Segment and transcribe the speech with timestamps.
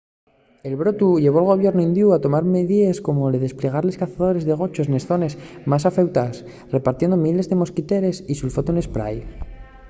[0.67, 5.07] el brotu llevó al gobiernu indiu a tomar midíes como’l desplegar cazadores de gochos nes
[5.11, 5.33] zones
[5.71, 6.37] más afeutaes
[6.75, 9.15] repartiendo miles de mosquiteres y sulfatu n’esprái